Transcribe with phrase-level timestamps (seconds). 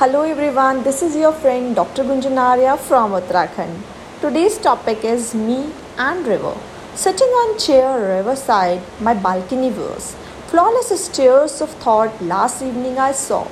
[0.00, 2.04] Hello everyone, this is your friend Dr.
[2.04, 3.82] Gunjan Arya from Uttarakhand.
[4.22, 6.54] Today's topic is me and river.
[6.94, 10.16] Sitting on chair riverside, my balcony views.
[10.46, 13.44] Flawless stairs of thought last evening I saw.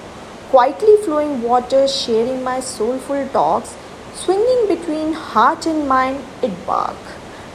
[0.48, 3.76] Quietly flowing water sharing my soulful talks.
[4.14, 6.96] Swinging between heart and mind, it bark.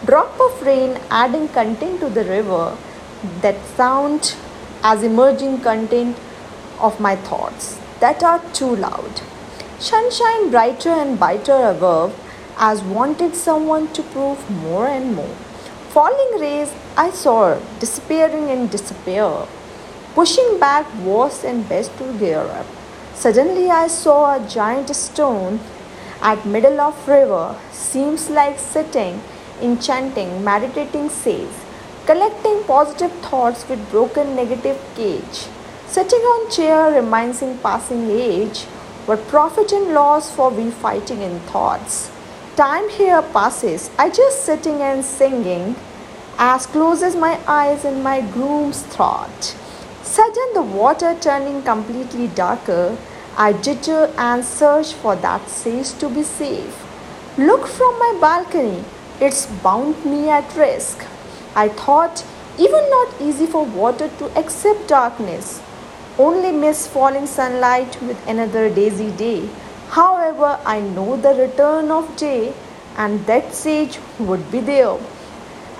[0.06, 2.78] Drop of rain adding content to the river.
[3.42, 4.36] That sound
[4.84, 6.16] as emerging content
[6.80, 9.22] of my thoughts that are too loud.
[9.80, 12.14] Sunshine brighter and brighter above,
[12.58, 15.36] as wanted someone to prove more and more.
[15.94, 19.30] Falling rays I saw disappearing and disappear,
[20.16, 22.66] pushing back worse and best to gear up.
[23.16, 25.60] Suddenly I saw a giant stone
[26.22, 29.22] at middle of river, seems like sitting,
[29.62, 31.66] enchanting, meditating says,
[32.06, 35.48] collecting positive thoughts with broken negative cage.
[35.94, 38.62] Sitting on chair reminds in passing age
[39.06, 42.10] what profit and loss for we fighting in thoughts.
[42.56, 45.76] Time here passes, I just sitting and singing,
[46.40, 49.56] as close as my eyes and my groom's thought.
[50.02, 52.98] Sudden the water turning completely darker,
[53.38, 56.76] I jitter and search for that safe to be safe.
[57.38, 58.84] Look from my balcony,
[59.22, 61.06] it's bound me at risk.
[61.56, 62.26] I thought
[62.58, 65.62] even not easy for water to accept darkness
[66.20, 69.50] only miss falling sunlight with another daisy day.
[69.90, 72.54] However, I know the return of day
[72.98, 74.98] and that sage would be there.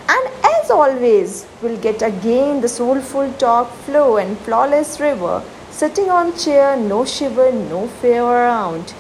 [0.10, 6.38] And as always, we'll get again the soulful talk, flow, and flawless river, sitting on
[6.38, 8.94] chair, no shiver, no fear around.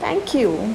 [0.00, 0.74] Thank you.